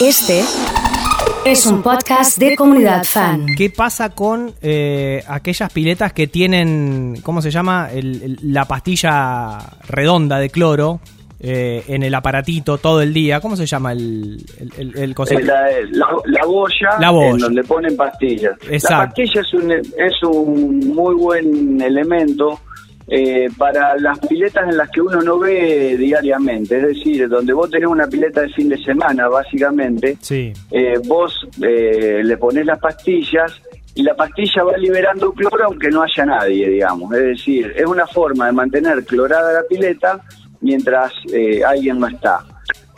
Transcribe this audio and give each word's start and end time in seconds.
Este 0.00 0.42
es 1.44 1.66
un 1.66 1.82
podcast 1.82 2.38
de 2.38 2.54
comunidad 2.56 3.04
fan. 3.04 3.46
¿Qué 3.56 3.70
pasa 3.70 4.10
con 4.10 4.52
eh, 4.62 5.22
aquellas 5.28 5.72
piletas 5.72 6.12
que 6.12 6.26
tienen, 6.26 7.16
¿cómo 7.22 7.42
se 7.42 7.50
llama? 7.50 7.88
El- 7.92 8.22
el- 8.22 8.38
la 8.52 8.64
pastilla 8.66 9.58
redonda 9.88 10.38
de 10.38 10.50
cloro 10.50 11.00
eh, 11.40 11.84
en 11.88 12.02
el 12.02 12.14
aparatito 12.14 12.78
todo 12.78 13.00
el 13.02 13.12
día. 13.14 13.40
¿Cómo 13.40 13.56
se 13.56 13.66
llama 13.66 13.92
el, 13.92 14.44
el, 14.58 14.72
el- 14.78 14.98
el 14.98 15.14
cosito? 15.14 15.40
Eh, 15.40 15.44
La, 15.44 15.62
la, 15.90 16.06
la 16.26 16.46
boya, 16.46 16.88
La 17.00 17.10
boya. 17.10 17.30
en 17.30 17.38
donde 17.38 17.64
ponen 17.64 17.96
pastillas. 17.96 18.52
Exacto. 18.70 18.96
La 18.96 19.06
pastilla 19.06 19.40
es 19.40 19.54
un, 19.54 19.72
es 19.72 20.22
un 20.22 20.78
muy 20.94 21.14
buen 21.14 21.80
elemento 21.80 22.60
eh, 23.10 23.48
para 23.56 23.96
las 23.98 24.18
piletas 24.20 24.68
en 24.68 24.76
las 24.76 24.90
que 24.90 25.00
uno 25.00 25.20
no 25.22 25.38
ve 25.38 25.96
diariamente. 25.96 26.76
Es 26.76 26.82
decir, 26.88 27.28
donde 27.28 27.52
vos 27.52 27.70
tenés 27.70 27.88
una 27.88 28.06
pileta 28.06 28.42
de 28.42 28.48
fin 28.50 28.68
de 28.68 28.78
semana, 28.82 29.28
básicamente, 29.28 30.16
Sí. 30.20 30.52
eh, 30.70 30.94
vos 31.06 31.34
eh, 31.62 32.20
le 32.22 32.36
ponés 32.36 32.66
las 32.66 32.78
pastillas 32.78 33.60
y 33.94 34.02
la 34.02 34.14
pastilla 34.14 34.62
va 34.62 34.76
liberando 34.76 35.32
cloro 35.32 35.64
aunque 35.64 35.88
no 35.90 36.02
haya 36.02 36.24
nadie, 36.26 36.68
digamos. 36.68 37.12
Es 37.14 37.22
decir, 37.24 37.72
es 37.76 37.86
una 37.86 38.06
forma 38.06 38.46
de 38.46 38.52
mantener 38.52 39.04
clorada 39.04 39.52
la 39.54 39.62
pileta 39.68 40.20
mientras 40.60 41.12
eh, 41.32 41.64
alguien 41.64 41.98
no 41.98 42.06
está. 42.06 42.40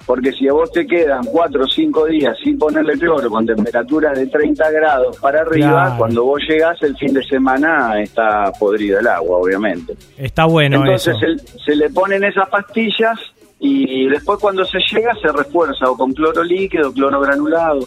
Porque 0.07 0.33
si 0.33 0.49
a 0.49 0.53
vos 0.53 0.73
te 0.73 0.87
quedan 0.87 1.25
cuatro 1.27 1.65
o 1.65 1.69
cinco 1.69 2.07
días 2.07 2.37
sin 2.43 2.59
ponerle 2.59 2.95
cloro 2.99 3.31
con 3.31 3.47
temperaturas 3.47 4.19
de 4.19 4.27
30 4.27 4.71
grados 4.71 5.17
para 5.19 5.43
arriba, 5.43 5.71
Claro. 5.71 5.95
cuando 5.99 6.25
vos 6.25 6.41
llegás 6.49 6.83
el 6.83 6.97
fin 6.97 7.13
de 7.15 7.23
semana 7.23 8.01
está 8.03 8.51
podrida 8.59 9.01
el 9.01 9.07
agua, 9.07 9.39
obviamente. 9.39 9.95
Está 10.17 10.47
bueno 10.47 10.77
Entonces 10.77 11.15
eso. 11.23 11.45
se, 11.55 11.59
se 11.65 11.77
le 11.77 11.91
ponen 11.91 12.25
esas 12.25 12.49
pastillas 12.49 13.19
y 13.61 14.07
después 14.09 14.39
cuando 14.41 14.65
se 14.65 14.79
llega 14.91 15.15
se 15.21 15.29
refuerza 15.31 15.91
o 15.91 15.97
con 15.97 16.13
cloro 16.13 16.43
líquido, 16.43 16.93
cloro 16.93 17.21
granulado. 17.21 17.81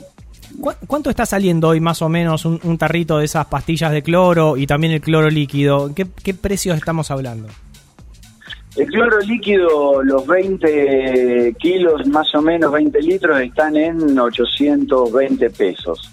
¿Cu- 0.61 0.71
¿Cuánto 0.85 1.09
está 1.09 1.25
saliendo 1.25 1.69
hoy 1.69 1.79
más 1.79 2.01
o 2.03 2.09
menos 2.09 2.45
un, 2.45 2.59
un 2.63 2.77
tarrito 2.77 3.17
de 3.17 3.25
esas 3.25 3.47
pastillas 3.47 3.91
de 3.91 4.03
cloro 4.03 4.55
y 4.55 4.67
también 4.67 4.93
el 4.93 5.01
cloro 5.01 5.29
líquido? 5.31 5.89
¿Qué, 5.95 6.05
qué 6.23 6.33
precios 6.35 6.77
estamos 6.77 7.09
hablando? 7.09 7.47
El 8.75 8.87
cloro 8.87 9.19
líquido, 9.19 10.01
los 10.01 10.25
20 10.25 11.55
kilos, 11.59 12.07
más 12.07 12.33
o 12.33 12.41
menos 12.41 12.71
20 12.71 13.01
litros, 13.01 13.39
están 13.39 13.75
en 13.75 14.17
820 14.17 15.49
pesos. 15.51 16.11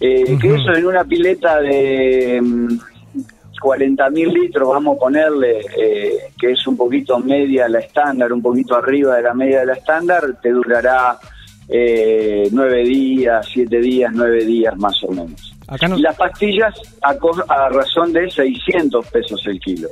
Eh, 0.00 0.38
Que 0.40 0.54
eso 0.54 0.72
en 0.74 0.86
una 0.86 1.04
pileta 1.04 1.60
de 1.60 2.40
40 3.60 4.10
mil 4.10 4.32
litros, 4.32 4.68
vamos 4.68 4.96
a 4.96 5.00
ponerle, 5.00 5.60
eh, 5.76 6.12
que 6.38 6.52
es 6.52 6.66
un 6.68 6.76
poquito 6.76 7.18
media 7.18 7.68
la 7.68 7.80
estándar, 7.80 8.32
un 8.32 8.42
poquito 8.42 8.76
arriba 8.76 9.16
de 9.16 9.22
la 9.22 9.34
media 9.34 9.60
de 9.60 9.66
la 9.66 9.72
estándar, 9.74 10.22
te 10.40 10.50
durará 10.50 11.18
eh, 11.68 12.48
9 12.52 12.84
días, 12.84 13.46
7 13.52 13.80
días, 13.80 14.12
9 14.14 14.44
días 14.44 14.76
más 14.76 15.02
o 15.02 15.10
menos. 15.10 15.54
Acá 15.66 15.88
no. 15.88 15.98
Las 15.98 16.16
pastillas 16.16 16.74
a 17.02 17.68
razón 17.68 18.12
de 18.12 18.30
600 18.30 19.06
pesos 19.08 19.42
el 19.46 19.60
kilo, 19.60 19.88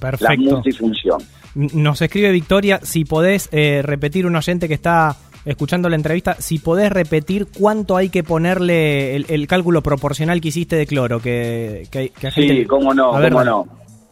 la 0.00 0.10
Perfecto. 0.10 0.50
multifunción. 0.54 1.22
N- 1.54 1.70
Nos 1.74 2.00
escribe 2.02 2.30
Victoria, 2.32 2.80
si 2.82 3.04
podés 3.04 3.48
eh, 3.52 3.80
repetir 3.82 4.26
un 4.26 4.36
oyente 4.36 4.68
que 4.68 4.74
está 4.74 5.16
escuchando 5.44 5.88
la 5.88 5.96
entrevista, 5.96 6.34
si 6.40 6.58
podés 6.58 6.90
repetir 6.90 7.46
cuánto 7.56 7.96
hay 7.96 8.08
que 8.08 8.24
ponerle 8.24 9.14
el, 9.16 9.26
el 9.28 9.46
cálculo 9.46 9.80
proporcional 9.82 10.40
que 10.40 10.48
hiciste 10.48 10.74
de 10.76 10.86
cloro, 10.86 11.20
que, 11.20 11.86
que, 11.90 12.10
que 12.10 12.30
Sí, 12.32 12.42
gente- 12.48 12.66
cómo 12.66 12.92
no, 12.92 13.12
ver, 13.18 13.32
cómo 13.32 13.44
no. 13.44 13.66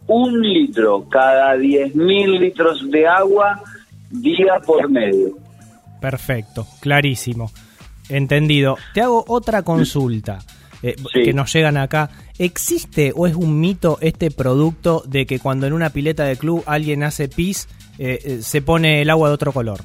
Un 0.06 0.40
litro 0.40 1.08
cada 1.08 1.56
10.000 1.56 2.38
litros 2.38 2.90
de 2.90 3.06
agua 3.06 3.62
día 4.10 4.60
por 4.64 4.88
medio. 4.90 5.36
Perfecto, 6.00 6.66
clarísimo. 6.80 7.50
Entendido. 8.10 8.76
Te 8.92 9.00
hago 9.00 9.24
otra 9.28 9.62
consulta 9.62 10.38
eh, 10.86 10.96
Sí. 11.12 11.22
que 11.22 11.32
nos 11.32 11.52
llegan 11.52 11.76
acá. 11.78 12.10
¿Existe 12.38 13.12
o 13.16 13.26
es 13.26 13.34
un 13.34 13.58
mito 13.58 13.98
este 14.00 14.30
producto 14.30 15.02
de 15.06 15.24
que 15.26 15.38
cuando 15.38 15.66
en 15.66 15.72
una 15.72 15.90
pileta 15.90 16.24
de 16.24 16.36
club 16.36 16.62
alguien 16.66 17.02
hace 17.02 17.28
pis, 17.28 17.68
eh, 17.98 18.18
eh, 18.24 18.38
se 18.42 18.60
pone 18.62 19.00
el 19.02 19.08
agua 19.10 19.28
de 19.28 19.34
otro 19.34 19.52
color? 19.52 19.80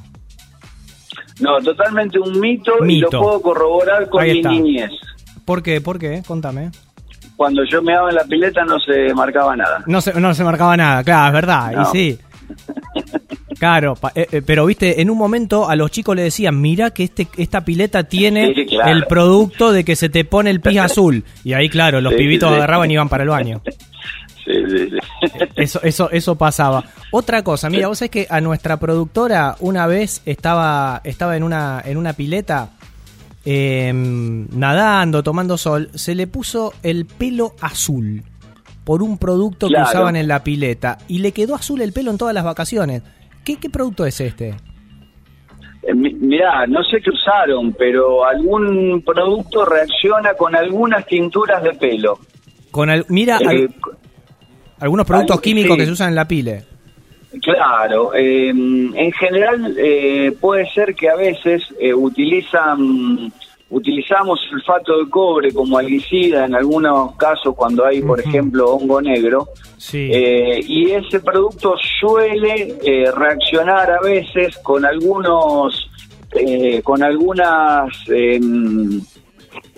No, 1.40 1.58
totalmente 1.64 2.20
un 2.20 2.38
mito, 2.40 2.72
y 2.82 2.86
Mito. 2.86 3.08
lo 3.14 3.22
puedo 3.22 3.42
corroborar 3.42 4.10
con 4.10 4.24
mi 4.24 4.42
niñez. 4.42 4.92
¿Por 5.46 5.64
qué? 5.64 5.80
¿Por 5.80 5.98
qué? 5.98 6.22
Contame. 6.28 6.70
Cuando 7.38 7.64
yo 7.64 7.82
me 7.82 7.94
daba 7.94 8.10
en 8.10 8.16
la 8.16 8.26
pileta 8.26 8.66
no 8.66 8.78
se 8.80 9.14
marcaba 9.14 9.56
nada. 9.56 9.82
No 9.88 10.02
se, 10.02 10.20
no 10.20 10.34
se 10.34 10.44
marcaba 10.44 10.76
nada, 10.76 11.02
claro, 11.06 11.28
es 11.28 11.34
verdad, 11.34 11.72
No. 11.72 11.82
y 11.84 11.86
sí. 11.86 12.20
Claro, 13.60 13.96
pa- 13.96 14.12
eh, 14.16 14.26
eh, 14.32 14.42
pero 14.42 14.66
viste, 14.66 15.02
en 15.02 15.10
un 15.10 15.18
momento 15.18 15.70
a 15.70 15.76
los 15.76 15.92
chicos 15.92 16.16
le 16.16 16.24
decían, 16.24 16.60
mira 16.60 16.92
que 16.92 17.04
este, 17.04 17.28
esta 17.38 17.64
pileta 17.66 18.04
tiene 18.06 18.54
Sí, 18.56 18.66
claro. 18.66 18.92
el 18.92 19.06
producto 19.06 19.72
de 19.74 19.84
que 19.84 19.96
se 19.98 20.08
te 20.10 20.24
pone 20.26 20.50
el 20.50 20.62
pis 20.62 20.80
azul. 20.80 21.24
Y 21.44 21.54
ahí, 21.54 21.70
claro, 21.70 22.00
los 22.02 22.14
Sí, 22.14 22.20
pibitos 22.20 22.50
sí. 22.50 22.56
agarraban 22.56 22.90
y 22.90 22.94
iban 22.94 23.10
para 23.10 23.24
el 23.24 23.30
baño. 23.30 23.62
Sí. 24.46 24.54
Eso, 25.58 25.80
eso, 25.84 26.10
eso 26.10 26.36
pasaba. 26.36 26.84
Otra 27.12 27.44
cosa, 27.44 27.70
mira, 27.70 27.88
vos 27.88 28.00
sabés 28.00 28.10
que 28.10 28.28
a 28.32 28.42
nuestra 28.42 28.78
productora 28.80 29.56
una 29.60 29.86
vez 29.86 30.24
estaba, 30.26 31.02
estaba 31.04 31.38
en 31.38 31.44
una, 31.44 31.84
en 31.86 31.98
una 31.98 32.14
pileta 32.14 32.72
eh, 33.46 33.92
nadando, 33.94 35.22
tomando 35.22 35.56
sol, 35.58 35.92
se 35.94 36.16
le 36.16 36.26
puso 36.26 36.74
el 36.82 37.06
pelo 37.06 37.54
azul 37.62 38.24
por 38.84 39.04
un 39.04 39.20
producto 39.20 39.68
Claro. 39.68 39.86
que 39.86 39.90
usaban 39.92 40.16
en 40.16 40.28
la 40.28 40.44
pileta 40.44 40.98
y 41.08 41.20
le 41.20 41.32
quedó 41.32 41.54
azul 41.54 41.82
el 41.82 41.94
pelo 41.94 42.10
en 42.10 42.18
todas 42.18 42.34
las 42.34 42.44
vacaciones. 42.44 43.04
¿Qué, 43.50 43.56
qué 43.56 43.70
producto 43.72 44.06
es 44.06 44.22
este? 44.22 44.50
Eh, 45.82 45.96
mi- 45.96 46.14
Mirá, 46.14 46.68
no 46.68 46.84
sé 46.84 47.02
qué 47.02 47.10
usaron, 47.10 47.74
pero 47.74 48.24
algún 48.24 49.02
producto 49.04 49.66
reacciona 49.66 50.36
con 50.36 50.56
algunas 50.56 51.04
tinturas 51.08 51.64
de 51.64 51.74
pelo. 51.74 52.20
Con 52.70 52.92
al- 52.92 53.08
mira, 53.10 53.40
Eh, 53.42 53.48
al- 53.48 53.76
algunos 54.82 55.08
productos 55.08 55.42
químicos 55.42 55.72
sí. 55.72 55.78
que 55.80 55.86
se 55.88 55.92
usan 55.94 56.10
en 56.10 56.16
la 56.16 56.28
pile. 56.28 56.64
Claro, 57.42 58.14
eh, 58.14 58.50
en 58.50 59.12
general 59.14 59.76
eh, 59.80 60.32
puede 60.40 60.70
ser 60.70 60.94
que 60.94 61.10
a 61.10 61.16
veces 61.16 61.64
utilizan 61.96 63.32
utilizamos 63.72 64.40
sulfato 64.50 64.98
de 64.98 65.10
cobre 65.10 65.52
como 65.54 65.78
algicida 65.78 66.46
en 66.46 66.56
algunos 66.56 67.16
casos 67.18 67.54
cuando 67.56 67.86
hay, 67.86 68.02
por 68.02 68.20
ejemplo, 68.20 68.72
hongo 68.72 69.02
negro. 69.02 69.50
Sí. 69.78 70.10
Eh, 70.12 70.60
y 70.68 70.92
ese 70.92 71.20
producto 71.20 71.76
suele 72.00 72.76
eh, 72.84 73.12
reaccionar 73.16 73.92
a 73.92 74.00
veces 74.02 74.58
con 74.60 74.86
algunos 74.86 75.90
eh, 76.32 76.82
con 76.84 77.02
algunas 77.04 77.90
em, 78.08 79.02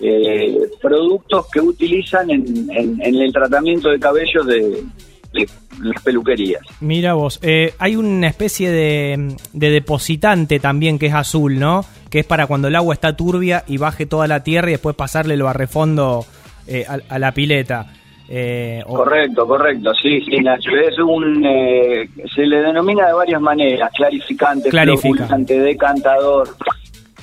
eh, 0.00 0.58
productos 0.80 1.46
que 1.50 1.60
utilizan 1.60 2.30
en, 2.30 2.70
en- 2.70 3.00
en 3.00 3.14
el 3.14 3.32
tratamiento 3.32 3.88
de 3.90 3.98
cabellos 3.98 4.46
de 4.46 4.82
las 5.32 6.02
peluquerías. 6.02 6.62
Mira 6.80 7.14
vos, 7.14 7.38
eh, 7.42 7.74
hay 7.78 7.96
una 7.96 8.28
especie 8.28 8.70
de, 8.70 9.36
de 9.52 9.70
depositante 9.70 10.60
también 10.60 10.98
que 10.98 11.06
es 11.06 11.14
azul, 11.14 11.58
¿no? 11.58 11.84
Que 12.10 12.20
es 12.20 12.26
para 12.26 12.46
cuando 12.46 12.68
el 12.68 12.76
agua 12.76 12.94
está 12.94 13.16
turbia 13.16 13.64
y 13.66 13.78
baje 13.78 14.06
toda 14.06 14.26
la 14.28 14.44
tierra 14.44 14.68
y 14.68 14.72
después 14.72 14.94
pasarle 14.96 15.34
el 15.34 15.42
barrefondo 15.42 16.24
eh, 16.66 16.84
a, 16.88 16.98
a 17.14 17.18
la 17.18 17.32
pileta. 17.32 17.92
Eh, 18.28 18.82
o- 18.86 18.94
Correcto, 18.94 19.46
correcto, 19.46 19.92
sí, 20.00 20.20
sí, 20.22 20.38
Nacho. 20.38 20.70
Es 20.70 20.98
un, 20.98 21.44
eh, 21.44 22.08
se 22.34 22.46
le 22.46 22.62
denomina 22.62 23.08
de 23.08 23.12
varias 23.12 23.40
maneras, 23.42 23.90
clarificante, 23.94 24.70
Clarifica. 24.70 25.26
decantador. 25.36 26.48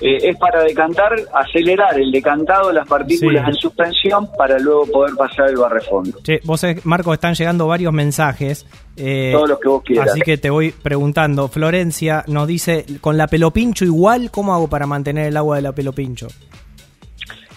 Eh, 0.02 0.30
es 0.30 0.38
para 0.38 0.64
decantar, 0.64 1.14
acelerar 1.34 2.00
el 2.00 2.10
decantado 2.12 2.70
de 2.70 2.76
las 2.76 2.88
partículas 2.88 3.44
Sí. 3.44 3.50
en 3.52 3.56
suspensión 3.56 4.32
para 4.38 4.58
luego 4.58 4.86
poder 4.86 5.14
pasar 5.16 5.50
el 5.50 5.58
barrefondo. 5.58 6.18
Che, 6.24 6.40
vos 6.46 6.62
sabés, 6.62 6.86
Marco, 6.86 7.14
están 7.14 7.34
llegando 7.34 7.68
varios 7.68 7.92
mensajes. 7.92 8.66
eh, 8.96 9.32
Todos 9.34 9.50
los 9.50 9.60
que 9.60 9.68
vos 9.68 9.84
quieras. 9.84 10.10
Así 10.12 10.22
que 10.22 10.38
te 10.38 10.50
voy 10.50 10.72
preguntando. 10.72 11.48
Florencia 11.50 12.24
nos 12.28 12.48
dice, 12.48 12.86
con 13.02 13.18
la 13.18 13.28
pelopincho 13.28 13.84
igual, 13.86 14.30
¿cómo 14.32 14.54
hago 14.54 14.68
para 14.70 14.86
mantener 14.88 15.28
el 15.28 15.38
agua 15.38 15.58
de 15.58 15.62
la 15.64 15.72
pelopincho? 15.74 16.28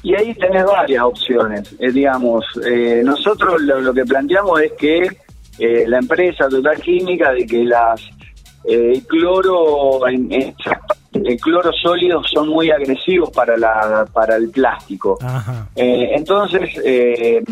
Y 0.05 0.15
ahí 0.17 0.35
tenés 0.35 0.65
varias 0.65 1.05
opciones. 1.05 1.75
Eh, 1.79 1.93
digamos, 1.93 2.45
eh, 2.67 3.03
nosotros 3.05 3.61
lo, 3.63 3.81
lo 3.81 3.95
que 3.95 4.05
planteamos 4.05 4.61
es 4.61 4.73
que 4.73 4.99
eh, 5.59 5.85
la 5.87 5.99
empresa 5.99 6.49
Total 6.49 6.81
Química 6.81 7.31
de 7.33 7.47
que 7.47 7.65
las 7.65 8.01
eh, 8.65 8.93
el 8.95 9.07
cloro 9.07 10.07
en- 10.09 10.33
en- 10.33 10.55
el 11.13 11.37
cloro 11.41 11.73
sólidos 11.73 12.27
son 12.31 12.49
muy 12.49 12.71
agresivos 12.71 13.31
para 13.31 13.57
la 13.57 14.07
para 14.13 14.37
el 14.37 14.51
plástico. 14.51 15.19
Ajá. 15.23 15.69
Eh, 15.77 16.11
entonces, 16.15 16.71
eh, 16.85 17.43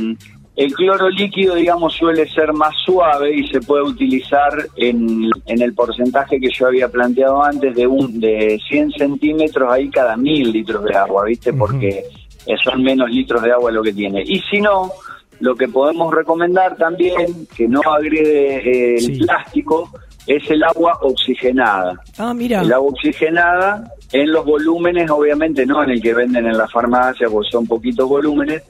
el 0.56 0.74
cloro 0.74 1.08
líquido, 1.08 1.54
digamos, 1.54 1.94
suele 1.94 2.28
ser 2.28 2.52
más 2.52 2.74
suave 2.84 3.34
y 3.34 3.46
se 3.48 3.60
puede 3.60 3.82
utilizar 3.84 4.50
en, 4.76 5.30
en 5.46 5.62
el 5.62 5.72
porcentaje 5.74 6.38
que 6.40 6.48
yo 6.50 6.66
había 6.66 6.88
planteado 6.88 7.42
antes 7.42 7.74
de 7.74 7.86
un 7.86 8.20
de 8.20 8.60
100 8.68 8.92
centímetros 8.92 9.72
ahí 9.72 9.88
cada 9.88 10.16
mil 10.16 10.50
litros 10.52 10.84
de 10.84 10.94
agua, 10.96 11.24
¿viste? 11.24 11.52
Porque 11.52 12.04
eh, 12.46 12.54
son 12.62 12.82
menos 12.82 13.08
litros 13.10 13.42
de 13.42 13.52
agua 13.52 13.70
lo 13.70 13.82
que 13.82 13.92
tiene. 13.92 14.22
Y 14.26 14.40
si 14.50 14.60
no, 14.60 14.90
lo 15.38 15.54
que 15.54 15.68
podemos 15.68 16.12
recomendar 16.12 16.76
también, 16.76 17.46
que 17.56 17.66
no 17.66 17.80
agrede 17.80 18.56
eh, 18.56 18.94
el 18.96 19.00
Sí. 19.00 19.18
plástico, 19.20 19.90
es 20.26 20.50
el 20.50 20.62
agua 20.62 20.98
oxigenada. 21.02 22.00
Ah, 22.18 22.32
mira. 22.34 22.60
El 22.62 22.72
agua 22.72 22.90
oxigenada 22.90 23.84
en 24.12 24.32
los 24.32 24.44
volúmenes, 24.44 25.08
obviamente 25.10 25.64
no 25.64 25.82
en 25.84 25.90
el 25.90 26.02
que 26.02 26.12
venden 26.14 26.46
en 26.46 26.56
la 26.58 26.66
farmacia, 26.68 27.28
porque 27.28 27.48
son 27.50 27.66
poquitos 27.66 28.08
volúmenes, 28.08 28.62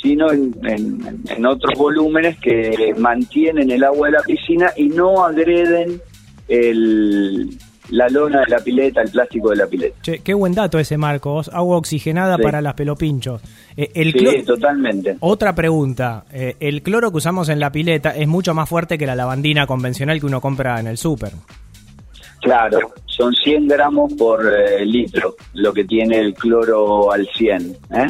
sino 0.00 0.30
en, 0.30 0.54
en- 0.64 1.22
en 1.28 1.46
otros 1.46 1.72
volúmenes 1.78 2.38
que 2.38 2.94
mantienen 2.98 3.70
el 3.70 3.84
agua 3.84 4.08
de 4.08 4.12
la 4.12 4.22
piscina 4.22 4.70
y 4.76 4.88
no 4.88 5.24
agreden 5.24 6.00
el, 6.48 7.58
la 7.92 8.08
lona 8.08 8.40
de 8.40 8.46
la 8.48 8.58
pileta, 8.58 9.00
el 9.02 9.10
plástico 9.10 9.50
de 9.50 9.56
la 9.56 9.66
pileta. 9.66 9.96
Che, 10.02 10.18
qué 10.20 10.34
buen 10.34 10.54
dato 10.54 10.78
ese, 10.78 10.96
Marcos. 10.98 11.50
Agua 11.52 11.76
oxigenada 11.76 12.36
Sí. 12.36 12.42
para 12.42 12.60
las 12.60 12.74
pelopinchos. 12.74 13.40
Eh, 13.76 13.90
el 13.94 14.12
Sí, 14.12 14.18
clo- 14.18 14.44
totalmente. 14.46 15.16
Otra 15.20 15.54
pregunta. 15.54 16.24
Eh, 16.32 16.56
el 16.60 16.82
cloro 16.82 17.10
que 17.10 17.18
usamos 17.18 17.48
en 17.48 17.60
la 17.60 17.70
pileta 17.70 18.10
es 18.16 18.26
mucho 18.26 18.54
más 18.54 18.68
fuerte 18.68 18.96
que 18.98 19.06
la 19.06 19.14
lavandina 19.14 19.66
convencional 19.66 20.18
que 20.20 20.26
uno 20.26 20.40
compra 20.40 20.80
en 20.80 20.86
el 20.86 20.96
súper. 20.98 21.32
Claro, 22.40 22.78
son 23.06 23.32
100 23.34 23.68
gramos 23.68 24.12
por 24.14 24.44
eh, 24.46 24.84
litro 24.84 25.36
lo 25.54 25.72
que 25.72 25.84
tiene 25.84 26.18
el 26.18 26.34
cloro 26.34 27.12
al 27.12 27.28
100. 27.36 27.76
¿eh? 27.94 28.06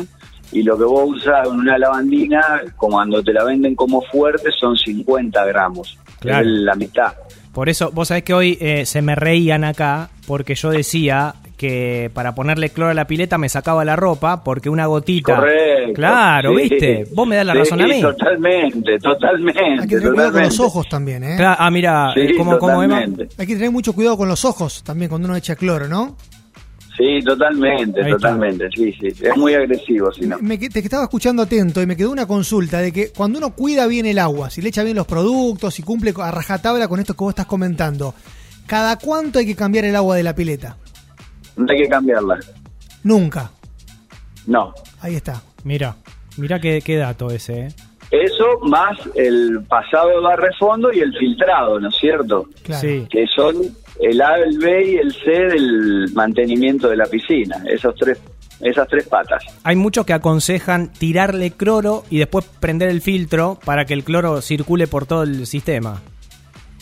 Y 0.52 0.62
lo 0.62 0.78
que 0.78 0.84
vos 0.84 1.10
usas 1.16 1.46
en 1.48 1.54
una 1.54 1.76
lavandina, 1.76 2.40
como 2.76 2.96
cuando 2.96 3.22
te 3.22 3.32
la 3.32 3.44
venden 3.44 3.74
como 3.74 4.00
fuerte, 4.02 4.48
son 4.58 4.76
50 4.76 5.44
gramos. 5.46 5.98
Claro. 6.20 6.46
Es 6.46 6.52
la 6.62 6.74
mitad. 6.74 7.12
Por 7.52 7.68
eso, 7.68 7.90
vos 7.92 8.08
sabés 8.08 8.22
que 8.24 8.32
hoy 8.34 8.56
eh, 8.60 8.86
se 8.86 9.02
me 9.02 9.14
reían 9.14 9.64
acá 9.64 10.08
porque 10.26 10.54
yo 10.54 10.70
decía 10.70 11.34
que 11.58 12.10
para 12.14 12.34
ponerle 12.34 12.70
cloro 12.70 12.90
a 12.90 12.94
la 12.94 13.06
pileta 13.06 13.38
me 13.38 13.48
sacaba 13.48 13.84
la 13.84 13.94
ropa 13.94 14.42
porque 14.42 14.68
una 14.70 14.86
gotita. 14.86 15.36
Correcto. 15.36 15.92
Claro, 15.94 16.50
Sí. 16.56 16.62
¿viste? 16.68 17.04
Vos 17.14 17.28
me 17.28 17.36
das 17.36 17.46
la 17.46 17.52
Sí, 17.52 17.58
razón 17.60 17.82
a 17.82 17.86
mí. 17.86 18.00
Totalmente, 18.00 18.98
totalmente. 18.98 19.60
Hay 19.60 19.78
que 19.80 19.96
tener 19.96 20.00
cuidado 20.00 20.14
con 20.14 20.14
totalmente. 20.14 20.40
los 20.48 20.60
ojos 20.60 20.88
también, 20.88 21.24
¿eh? 21.24 21.36
Ah, 21.40 21.70
mira, 21.70 22.12
Sí, 22.14 22.34
¿cómo, 22.36 22.58
cómo, 22.58 22.82
Emma? 22.82 22.96
totalmente. 23.02 23.34
Hay 23.38 23.46
que 23.46 23.54
tener 23.54 23.70
mucho 23.70 23.92
cuidado 23.92 24.16
con 24.16 24.28
los 24.28 24.44
ojos 24.44 24.82
también 24.82 25.08
cuando 25.08 25.28
uno 25.28 25.36
echa 25.36 25.54
cloro, 25.54 25.86
¿no? 25.88 26.16
Sí, 26.96 27.20
totalmente, 27.24 28.02
totalmente. 28.04 28.68
Sí, 28.74 28.92
sí. 29.00 29.06
Es 29.08 29.36
muy 29.36 29.54
agresivo, 29.54 30.12
si 30.12 30.26
no. 30.26 30.38
Me, 30.40 30.58
que- 30.58 30.68
te 30.68 30.80
estaba 30.80 31.04
escuchando 31.04 31.42
atento 31.42 31.80
y 31.80 31.86
me 31.86 31.96
quedó 31.96 32.10
una 32.10 32.26
consulta 32.26 32.78
de 32.80 32.92
que 32.92 33.12
cuando 33.12 33.38
uno 33.38 33.54
cuida 33.54 33.86
bien 33.86 34.04
el 34.06 34.18
agua, 34.18 34.50
si 34.50 34.60
le 34.60 34.68
echa 34.68 34.82
bien 34.82 34.96
los 34.96 35.06
productos, 35.06 35.74
si 35.74 35.82
cumple 35.82 36.12
a 36.18 36.30
rajatabla 36.30 36.88
con 36.88 37.00
esto 37.00 37.14
que 37.14 37.24
vos 37.24 37.30
estás 37.32 37.46
comentando, 37.46 38.14
¿cada 38.66 38.98
cuánto 38.98 39.38
hay 39.38 39.46
que 39.46 39.56
cambiar 39.56 39.86
el 39.86 39.96
agua 39.96 40.16
de 40.16 40.22
la 40.22 40.34
pileta? 40.34 40.76
No 41.56 41.66
hay 41.70 41.82
que 41.82 41.88
cambiarla. 41.88 42.38
Nunca. 43.04 43.50
No. 44.46 44.74
Ahí 45.00 45.16
está. 45.16 45.42
Mira, 45.64 45.96
mira 46.36 46.60
qué, 46.60 46.80
qué 46.84 46.96
dato 46.96 47.30
ese, 47.30 47.66
¿eh? 47.66 47.68
Eso 48.10 48.58
más 48.64 48.98
el 49.14 49.62
pasado 49.66 50.10
de 50.10 50.20
barrefondo 50.20 50.92
y 50.92 51.00
el 51.00 51.16
filtrado, 51.16 51.80
¿no 51.80 51.88
es 51.88 51.96
cierto? 51.96 52.46
Claro. 52.62 52.80
Sí. 52.86 53.06
Que 53.10 53.26
son 53.34 53.54
el 54.02 54.20
A, 54.20 54.36
el 54.36 54.58
B 54.58 54.92
y 54.92 54.96
el 54.96 55.12
C 55.12 55.30
del 55.30 56.10
mantenimiento 56.14 56.88
de 56.88 56.96
la 56.96 57.06
piscina. 57.06 57.62
Esos 57.66 57.94
tres, 57.96 58.18
esas 58.60 58.86
tres 58.88 59.06
patas. 59.08 59.42
Hay 59.64 59.76
muchos 59.76 60.04
que 60.06 60.12
aconsejan 60.12 60.92
tirarle 60.92 61.52
cloro 61.52 62.04
y 62.10 62.18
después 62.18 62.44
prender 62.60 62.88
el 62.90 63.00
filtro 63.00 63.58
para 63.64 63.84
que 63.84 63.94
el 63.94 64.04
cloro 64.04 64.40
circule 64.42 64.86
por 64.86 65.06
todo 65.06 65.22
el 65.22 65.46
sistema. 65.46 66.00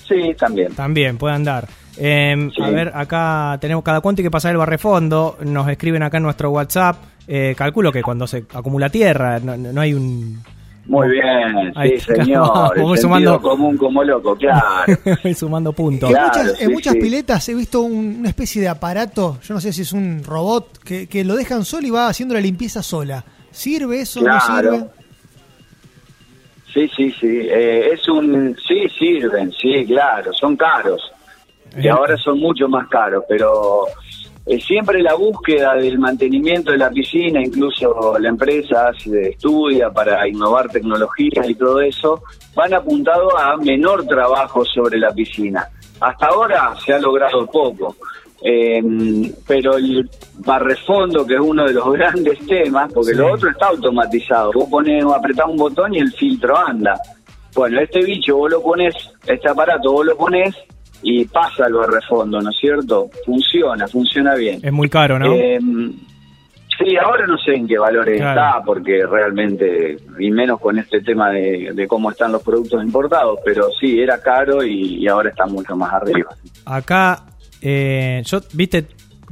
Sí, 0.09 0.35
también. 0.39 0.73
También 0.75 1.17
puede 1.19 1.35
andar. 1.35 1.69
Eh, 1.97 2.49
Sí. 2.57 2.63
A 2.63 2.71
ver, 2.71 2.93
acá 2.95 3.59
tenemos 3.61 3.85
cada 3.85 4.01
cuánto 4.01 4.21
hay 4.21 4.25
que 4.25 4.31
pasar 4.31 4.53
el 4.53 4.57
barrefondo. 4.59 5.37
Nos 5.45 5.69
escriben 5.69 6.03
acá 6.03 6.17
en 6.17 6.23
nuestro 6.25 6.51
WhatsApp. 6.51 6.97
Eh, 7.29 7.55
calculo 7.57 7.93
que 7.93 8.03
cuando 8.03 8.27
se 8.27 8.39
acumula 8.55 8.89
tierra, 8.89 9.39
no, 9.39 9.57
no- 9.57 9.73
no 9.73 9.81
hay 9.81 9.95
un. 9.95 10.43
Muy 10.91 11.09
bien, 11.09 11.73
Ahí 11.77 12.01
sí, 12.01 12.15
señor. 12.17 12.49
Sentido 12.75 12.97
sumando- 12.97 13.41
común 13.41 13.77
como 13.77 14.03
loco, 14.03 14.35
claro. 14.35 14.93
Voy 15.23 15.35
sumando 15.35 15.73
puntos. 15.73 16.11
En 16.11 16.17
muchas, 16.21 16.49
en 16.61 16.67
sí, 16.67 16.73
muchas 16.73 16.95
sí. 16.95 17.01
piletas 17.01 17.49
he 17.49 17.55
visto 17.55 17.81
un- 17.83 18.17
una 18.19 18.29
especie 18.29 18.61
de 18.61 18.69
aparato, 18.69 19.39
yo 19.43 19.55
no 19.55 19.61
sé 19.61 19.73
si 19.73 19.83
es 19.83 19.93
un 19.93 20.25
robot, 20.25 20.79
que, 20.83 21.07
que 21.07 21.23
lo 21.25 21.37
dejan 21.37 21.65
solo 21.65 21.87
y 21.87 21.91
va 21.91 22.09
haciendo 22.09 22.35
la 22.35 22.41
limpieza 22.41 22.83
sola. 22.83 23.25
¿Sirve 23.53 24.01
eso? 24.01 24.21
¿No 24.21 24.27
Claro. 24.27 24.73
sirve? 24.73 24.87
Sí, 26.75 26.91
sí, 26.97 27.11
sí. 27.21 27.27
Eh, 27.51 27.91
es 27.93 28.09
un. 28.09 28.57
Sí, 28.67 28.89
sirven, 28.99 29.53
sí, 29.53 29.85
claro. 29.87 30.33
Son 30.33 30.57
caros. 30.57 31.01
Y 31.81 31.87
ahora 31.89 32.17
son 32.17 32.39
mucho 32.41 32.69
más 32.69 32.89
caros, 32.89 33.23
pero 33.29 33.85
eh, 34.47 34.59
siempre 34.61 35.03
la 35.03 35.15
búsqueda 35.15 35.75
del 35.75 35.99
mantenimiento 35.99 36.73
de 36.73 36.79
la 36.79 36.91
piscina, 36.91 37.41
incluso 37.41 38.19
la 38.19 38.29
empresa 38.29 38.89
hace- 38.89 39.31
estudia 39.31 39.91
para 39.91 40.27
innovar 40.27 40.69
tecnologías 40.71 41.49
y 41.49 41.55
todo 41.55 41.81
eso, 41.81 42.23
van 42.55 42.73
apuntado 42.75 43.37
a 43.39 43.57
menor 43.59 44.07
trabajo 44.07 44.65
sobre 44.65 44.99
la 44.99 45.11
piscina. 45.13 45.69
Hasta 46.01 46.27
ahora 46.27 46.75
se 46.85 46.93
ha 46.95 46.99
logrado 46.99 47.47
poco. 47.47 47.97
Eh, 48.43 48.81
pero 49.47 49.77
el 49.77 50.09
barrefondo, 50.39 51.27
que 51.27 51.35
es 51.35 51.41
uno 51.41 51.65
de 51.67 51.75
los 51.75 51.93
grandes 51.93 52.39
temas, 52.47 52.91
porque 52.93 53.11
Sí. 53.13 53.17
lo 53.19 53.35
otro 53.35 53.51
está 53.51 53.67
automatizado. 53.67 54.53
Vos 54.53 54.69
pones, 54.71 55.05
apretás 55.05 55.47
un 55.47 55.57
botón 55.59 55.95
y 55.95 55.99
el 55.99 56.11
filtro 56.13 56.57
anda. 56.57 56.99
Bueno, 57.55 57.81
este 57.81 58.01
bicho 58.03 58.37
vos 58.39 58.51
lo 58.51 58.63
pones, 58.63 58.95
este 59.27 59.49
aparato 59.49 59.93
vos 59.93 60.07
lo 60.07 60.17
pones 60.17 60.55
y 61.03 61.25
pasa 61.25 61.67
el 61.67 61.75
barrefondo, 61.75 62.41
¿no 62.41 62.51
es 62.51 62.57
cierto? 62.61 63.09
Funciona, 63.25 63.87
funciona 63.89 64.35
bien. 64.35 64.61
Es 64.63 64.73
muy 64.73 64.89
caro, 64.89 65.19
¿no? 65.19 65.33
Eh, 65.35 65.59
sí, 66.79 66.97
ahora 67.03 67.27
no 67.27 67.37
sé 67.39 67.55
en 67.55 67.67
qué 67.67 67.79
valores 67.79 68.17
Claro. 68.19 68.41
está, 68.41 68.63
porque 68.65 69.05
realmente, 69.07 69.97
y 70.19 70.31
menos 70.31 70.61
con 70.61 70.79
este 70.79 71.01
tema 71.01 71.31
de, 71.31 71.73
de 71.75 71.87
cómo 71.89 72.11
están 72.11 72.33
los 72.33 72.43
productos 72.43 72.83
importados, 72.83 73.39
pero 73.45 73.69
sí, 73.81 73.99
era 74.01 74.21
caro 74.21 74.63
y, 74.65 74.97
y 75.03 75.09
ahora 75.09 75.31
está 75.31 75.47
mucho 75.47 75.77
más 75.77 75.93
arriba. 75.93 76.31
Acá, 76.65 77.25
eh, 77.63 78.23
yo, 78.25 78.41
viste, 78.53 78.87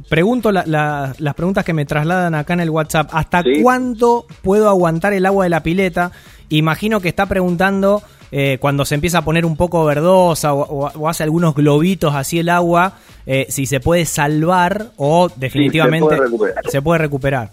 pregunto 0.09 0.51
la- 0.51 0.63
la- 0.65 1.13
las 1.19 1.33
preguntas 1.35 1.63
que 1.65 1.73
me 1.73 1.85
trasladan 1.85 2.33
acá 2.35 2.53
en 2.53 2.61
el 2.61 2.69
WhatsApp. 2.69 3.09
¿Hasta 3.13 3.41
Sí. 3.43 3.61
cuándo 3.61 4.25
puedo 4.41 4.69
aguantar 4.69 5.13
el 5.13 5.25
agua 5.25 5.43
de 5.43 5.49
la 5.49 5.61
pileta? 5.63 6.11
Imagino 6.49 6.99
que 6.99 7.09
está 7.09 7.25
preguntando 7.27 8.01
eh, 8.31 8.57
cuando 8.59 8.85
se 8.85 8.95
empieza 8.95 9.19
a 9.19 9.21
poner 9.23 9.45
un 9.45 9.55
poco 9.57 9.83
verdosa 9.85 10.53
o, 10.53 10.61
o- 10.61 10.91
o 10.99 11.09
hace 11.09 11.23
algunos 11.23 11.55
globitos 11.55 12.13
así 12.15 12.39
el 12.39 12.49
agua, 12.49 12.93
eh, 13.25 13.45
si 13.49 13.65
se 13.65 13.79
puede 13.79 14.05
salvar 14.05 14.87
o 14.97 15.29
definitivamente 15.35 16.15
puede 16.37 16.53
se 16.69 16.81
puede 16.81 16.99
recuperar. 16.99 17.49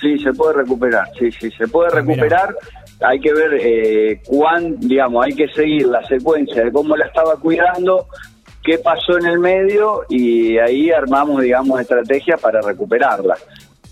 Sí, 0.00 0.18
se 0.18 0.32
puede 0.34 0.54
recuperar, 0.54 1.08
sí, 1.18 1.30
sí, 1.32 1.50
se 1.56 1.66
puede 1.68 1.88
Ah, 1.92 1.96
recuperar. 1.96 2.54
Hay 3.00 3.18
que 3.20 3.32
ver 3.32 3.58
eh, 3.60 4.20
cuán, 4.26 4.78
digamos, 4.78 5.24
hay 5.24 5.32
que 5.34 5.48
seguir 5.48 5.86
la 5.86 6.02
secuencia 6.06 6.64
de 6.64 6.72
cómo 6.72 6.96
la 6.96 7.06
estaba 7.06 7.36
cuidando, 7.36 8.06
qué 8.62 8.78
pasó 8.78 9.18
en 9.18 9.26
el 9.26 9.38
medio 9.38 10.02
y 10.08 10.58
ahí 10.58 10.90
armamos, 10.90 11.42
digamos, 11.42 11.80
estrategias 11.80 12.40
para 12.40 12.60
recuperarla. 12.60 13.36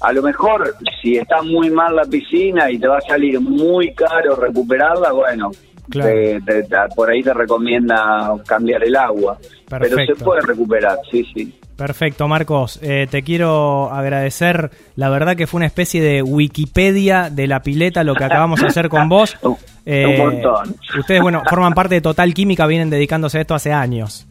A 0.01 0.13
lo 0.13 0.23
mejor, 0.23 0.75
si 1.01 1.17
está 1.17 1.43
muy 1.43 1.71
mal 1.71 1.95
la 1.97 2.05
piscina 2.05 2.71
y 2.71 2.79
te 2.79 2.89
va 2.89 2.99
a 2.99 3.03
salir 3.03 3.41
muy 3.41 3.95
caro 3.95 4.35
recuperarla, 4.37 5.13
bueno, 5.13 5.51
Claro. 5.93 6.91
por 6.97 7.11
ahí 7.11 7.23
te 7.23 7.33
recomienda 7.35 8.33
cambiar 8.47 8.83
el 8.85 8.97
agua. 8.97 9.39
Pero 9.69 9.85
se 9.87 9.95
Perfecto. 9.97 10.25
puede 10.25 10.41
recuperar, 10.43 10.99
sí, 11.11 11.25
sí. 11.35 11.55
Perfecto, 11.77 12.29
Marcos. 12.29 12.79
Eh, 12.83 13.07
te 13.11 13.23
quiero 13.23 13.91
agradecer. 13.91 14.71
La 14.95 15.09
verdad 15.09 15.37
que 15.37 15.47
fue 15.47 15.59
una 15.59 15.67
especie 15.67 16.03
de 16.03 16.23
Wikipedia 16.23 17.31
de 17.31 17.47
la 17.47 17.63
pileta 17.63 18.05
lo 18.05 18.15
que 18.15 18.25
acabamos 18.25 18.61
de 18.61 18.67
hacer 18.69 18.89
con 18.89 19.09
vos. 19.09 19.37
Un- 19.43 19.57
Eh, 19.85 20.07
un 20.07 20.17
montón. 20.17 20.77
Ustedes, 20.97 21.21
bueno, 21.23 21.43
forman 21.51 21.73
parte 21.75 21.97
de 21.97 22.01
Total 22.01 22.33
Química, 22.35 22.67
vienen 22.69 22.89
dedicándose 22.89 23.39
a 23.39 23.41
esto 23.41 23.55
hace 23.57 23.73
años. 23.73 24.29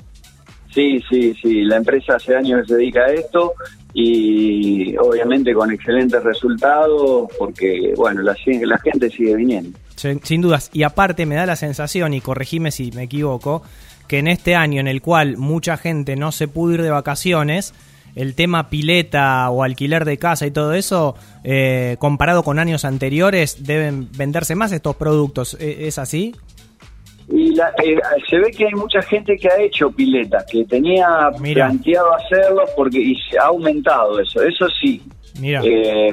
Sí, 0.73 1.03
sí, 1.09 1.33
sí. 1.41 1.63
La 1.65 1.75
empresa 1.75 2.15
hace 2.15 2.37
años 2.37 2.61
que 2.61 2.67
se 2.67 2.75
dedica 2.77 3.01
a 3.01 3.07
esto 3.11 3.51
y 3.93 4.95
obviamente 4.97 5.53
con 5.53 5.69
excelentes 5.71 6.23
resultados 6.23 7.29
porque, 7.37 7.93
bueno, 7.97 8.21
la, 8.21 8.33
la 8.65 8.77
gente 8.79 9.09
sigue 9.09 9.35
viniendo. 9.35 9.77
Sin, 10.01 10.23
sin 10.23 10.41
dudas. 10.41 10.69
Y 10.73 10.83
aparte 10.83 11.25
me 11.25 11.35
da 11.35 11.45
la 11.45 11.55
sensación, 11.55 12.13
y 12.13 12.21
corregime 12.21 12.71
si 12.71 12.91
me 12.91 13.03
equivoco, 13.03 13.61
que 14.07 14.17
en 14.19 14.27
este 14.27 14.55
año 14.55 14.79
en 14.81 14.87
el 14.87 15.01
cual 15.01 15.37
mucha 15.37 15.77
gente 15.77 16.15
no 16.15 16.31
se 16.31 16.47
pudo 16.47 16.73
ir 16.73 16.81
de 16.81 16.89
vacaciones, 16.89 17.73
el 18.15 18.35
tema 18.35 18.69
pileta 18.69 19.49
o 19.51 19.63
alquiler 19.63 20.03
de 20.03 20.17
casa 20.17 20.45
y 20.45 20.51
todo 20.51 20.73
eso, 20.73 21.15
eh, 21.45 21.95
comparado 21.99 22.43
con 22.43 22.59
años 22.59 22.83
anteriores, 22.83 23.63
deben 23.63 24.09
venderse 24.11 24.53
más 24.55 24.71
estos 24.73 24.95
productos. 24.97 25.55
¿E- 25.61 25.87
¿Es 25.87 25.97
así? 25.97 26.35
Y 27.29 27.55
la- 27.55 27.69
eh, 27.81 27.95
se 28.29 28.37
ve 28.39 28.51
que 28.51 28.65
hay 28.65 28.73
mucha 28.73 29.01
gente 29.03 29.37
que 29.37 29.47
ha 29.47 29.61
hecho 29.61 29.89
piletas, 29.91 30.43
que 30.51 30.65
tenía 30.65 31.29
Mira. 31.39 31.67
planteado 31.67 32.13
hacerlo 32.15 32.63
porque 32.75 32.99
y 32.99 33.15
se 33.29 33.37
ha 33.39 33.43
aumentado 33.45 34.19
eso, 34.19 34.41
eso 34.43 34.65
sí. 34.81 35.01
Mira. 35.39 35.61
Eh, 35.63 36.11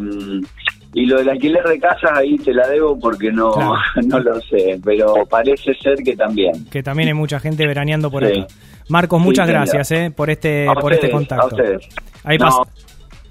y 0.95 1.07
lo 1.07 1.19
del 1.19 1.29
alquiler 1.29 1.65
de 1.65 1.79
casas 1.79 2.13
ahí 2.15 2.37
te 2.39 2.53
la 2.55 2.67
debo 2.69 2.99
porque 2.99 3.31
no, 3.31 3.53
Claro. 3.53 3.75
no 4.07 4.19
lo 4.21 4.41
sé, 4.41 4.81
pero 4.85 5.15
parece 5.29 5.75
ser 5.75 5.97
que 6.05 6.17
también. 6.17 6.65
que 6.67 6.83
también 6.83 7.09
hay 7.09 7.15
mucha 7.15 7.39
gente 7.41 7.67
veraneando 7.67 8.11
por 8.11 8.27
Sí. 8.27 8.41
acá. 8.41 8.55
Marcos, 8.89 9.21
muchas 9.21 9.47
gracias 9.47 9.91
eh, 9.93 10.11
por 10.15 10.31
este 10.31 10.67
A 10.69 10.73
por 10.75 10.93
este 10.95 11.11
contacto. 11.11 11.45
a 11.45 11.49
ustedes. 11.49 11.87
Ahí 12.25 12.39
No, 12.39 12.47
pas- 12.47 12.69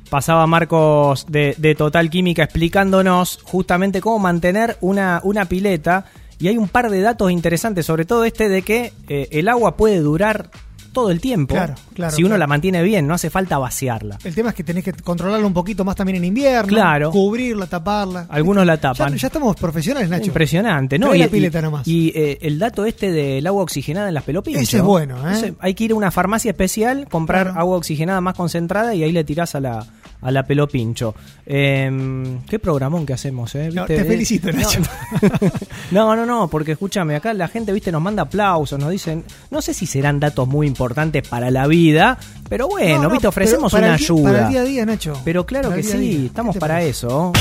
pasaba 0.10 0.46
Marcos 0.48 1.26
de, 1.28 1.56
de 1.58 1.74
Total 1.76 2.10
Química 2.12 2.44
explicándonos 2.44 3.40
justamente 3.44 4.00
cómo 4.02 4.20
mantener 4.20 4.78
una, 4.82 5.20
una 5.24 5.46
pileta 5.46 6.06
y 6.40 6.48
hay 6.50 6.58
un 6.58 6.68
par 6.70 6.92
de 6.92 7.02
datos 7.02 7.32
interesantes, 7.32 7.88
sobre 7.88 8.06
todo 8.06 8.24
este 8.24 8.48
de 8.50 8.62
que 8.62 8.94
eh, 9.10 9.28
el 9.32 9.48
agua 9.50 9.76
puede 9.76 10.00
durar 10.00 10.52
todo 11.02 11.12
el 11.12 11.20
tiempo. 11.22 11.54
Claro, 11.56 11.76
claro, 11.94 12.16
si 12.16 12.24
uno 12.24 12.30
claro. 12.30 12.40
la 12.40 12.48
mantiene 12.48 12.82
bien, 12.84 13.06
no 13.08 13.14
hace 13.14 13.30
falta 13.30 13.58
vaciarla. 13.58 14.18
El 14.24 14.34
tema 14.36 14.50
es 14.50 14.56
que 14.56 14.64
tenés 14.64 14.84
que 14.84 14.94
controlarla 14.94 15.46
un 15.46 15.54
poquito 15.54 15.86
más 15.86 15.96
también 15.96 16.18
en 16.18 16.26
invierno. 16.26 16.68
Claro. 16.68 17.12
Cubrirla, 17.12 17.68
taparla. 17.68 18.26
Algunos 18.30 18.66
la 18.66 18.78
tapan. 18.78 19.16
ya 19.16 19.28
estamos 19.28 19.56
profesionales, 19.56 20.10
Nacho. 20.10 20.26
Impresionante, 20.28 20.98
¿no? 21.00 21.08
Trae 21.08 21.18
Y, 21.18 21.22
la 21.22 21.28
pileta 21.28 21.60
y- 21.60 21.62
nomás. 21.62 21.88
y, 21.88 22.12
eh, 22.16 22.38
el 22.42 22.60
dato 22.60 22.86
este 22.86 23.12
del 23.12 23.46
agua 23.48 23.64
oxigenada 23.64 24.08
en 24.08 24.14
las 24.14 24.24
pelopinchos. 24.24 24.64
Ese 24.64 24.78
es 24.78 24.84
bueno, 24.84 25.16
¿eh? 25.30 25.34
Ese- 25.34 25.54
hay 25.60 25.74
que 25.74 25.84
ir 25.86 25.92
a 25.92 25.96
una 25.96 26.12
farmacia 26.12 26.52
especial, 26.52 27.08
comprar 27.10 27.48
Claro. 27.48 27.60
agua 27.60 27.78
oxigenada 27.78 28.22
más 28.22 28.36
concentrada 28.36 28.94
y 28.96 29.04
ahí 29.04 29.12
le 29.12 29.24
tirás 29.24 29.56
a 29.56 29.60
la, 29.60 29.86
a 30.22 30.32
la 30.32 30.44
pelopincho. 30.44 31.14
Eh, 31.46 32.40
qué 32.50 32.60
programón 32.60 33.06
que 33.06 33.14
hacemos, 33.14 33.54
¿eh? 33.56 33.70
No, 33.74 33.86
te 33.86 34.04
felicito, 34.04 34.52
Nacho. 34.52 34.82
No, 35.92 36.16
no, 36.16 36.26
no, 36.26 36.50
porque 36.50 36.74
escúchame, 36.74 37.16
acá 37.16 37.34
la 37.34 37.48
gente, 37.48 37.72
viste, 37.72 37.92
nos 37.92 38.02
manda 38.02 38.24
aplausos, 38.24 38.78
nos 38.78 38.92
dicen, 38.92 39.24
no 39.52 39.62
sé 39.62 39.74
si 39.74 39.86
serán 39.86 40.20
datos 40.20 40.46
muy 40.48 40.68
importantes 40.68 41.26
para 41.26 41.50
la 41.50 41.66
vida, 41.68 42.18
pero 42.50 42.68
bueno, 42.68 42.98
No, 42.98 43.04
no, 43.04 43.10
viste, 43.12 43.28
ofrecemos 43.28 43.72
una 43.72 43.88
el 43.88 43.94
ayuda. 43.94 44.24
Para 44.32 44.46
el 44.48 44.50
día 44.52 44.62
a 44.62 44.64
día, 44.66 44.86
Nacho. 44.86 45.22
Pero 45.24 45.46
claro 45.46 45.70
Para 45.70 45.82
que 45.82 45.88
sí, 45.88 46.26
estamos 46.26 46.54
¿Qué 46.54 46.58
te 46.58 46.62
para 46.62 46.74
parece? 46.76 46.90
eso. 46.90 47.32